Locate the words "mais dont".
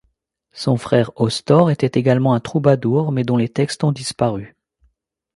3.11-3.37